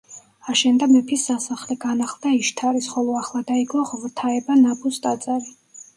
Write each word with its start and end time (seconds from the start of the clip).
აშენდა 0.53 0.87
მეფის 0.93 1.25
სასახლე, 1.31 1.77
განახლდა 1.83 2.33
იშთარის, 2.37 2.89
ხოლო 2.95 3.15
ახლად 3.21 3.53
აიგო 3.57 3.85
ღვთაება 3.93 4.61
ნაბუს 4.63 4.99
ტაძარი. 5.05 5.55